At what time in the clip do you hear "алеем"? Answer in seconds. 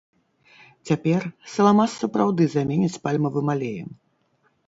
3.55-3.89